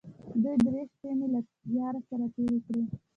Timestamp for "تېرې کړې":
2.35-2.81